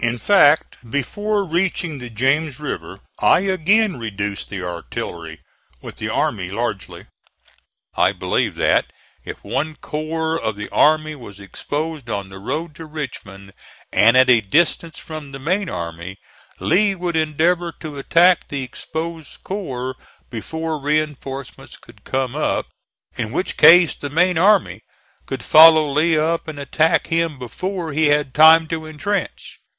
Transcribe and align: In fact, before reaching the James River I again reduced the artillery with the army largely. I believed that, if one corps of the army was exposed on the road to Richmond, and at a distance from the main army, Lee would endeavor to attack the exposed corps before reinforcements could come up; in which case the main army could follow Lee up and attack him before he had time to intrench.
In 0.01 0.17
fact, 0.17 0.77
before 0.89 1.45
reaching 1.45 1.99
the 1.99 2.09
James 2.09 2.59
River 2.59 3.01
I 3.21 3.41
again 3.41 3.99
reduced 3.99 4.49
the 4.49 4.63
artillery 4.65 5.41
with 5.79 5.97
the 5.97 6.09
army 6.09 6.49
largely. 6.49 7.05
I 7.95 8.11
believed 8.11 8.55
that, 8.55 8.91
if 9.23 9.43
one 9.43 9.75
corps 9.75 10.41
of 10.41 10.55
the 10.55 10.69
army 10.69 11.13
was 11.13 11.39
exposed 11.39 12.09
on 12.09 12.29
the 12.29 12.39
road 12.39 12.73
to 12.77 12.85
Richmond, 12.87 13.53
and 13.93 14.17
at 14.17 14.27
a 14.27 14.41
distance 14.41 14.97
from 14.97 15.33
the 15.33 15.37
main 15.37 15.69
army, 15.69 16.17
Lee 16.59 16.95
would 16.95 17.15
endeavor 17.15 17.71
to 17.81 17.99
attack 17.99 18.47
the 18.47 18.63
exposed 18.63 19.43
corps 19.43 19.93
before 20.31 20.79
reinforcements 20.81 21.77
could 21.77 22.03
come 22.05 22.35
up; 22.35 22.65
in 23.17 23.31
which 23.31 23.55
case 23.55 23.93
the 23.95 24.09
main 24.09 24.39
army 24.39 24.81
could 25.27 25.43
follow 25.43 25.91
Lee 25.91 26.17
up 26.17 26.47
and 26.47 26.57
attack 26.57 27.05
him 27.05 27.37
before 27.37 27.93
he 27.93 28.07
had 28.07 28.33
time 28.33 28.67
to 28.69 28.87
intrench. 28.87 29.59